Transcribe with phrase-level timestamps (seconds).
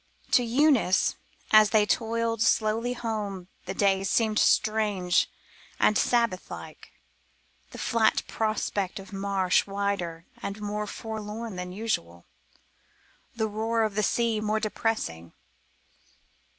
[0.31, 1.15] To Eunice
[1.51, 5.29] as they toiled slowly home the day seemed strange
[5.79, 6.91] and Sabbath like,
[7.69, 12.25] the flat prospect of marsh wilder and more forlorn than usual,
[13.35, 15.33] the roar of the sea more depressing.